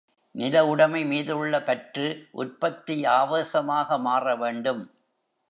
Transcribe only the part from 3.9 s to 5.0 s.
மாற வேண்டும்.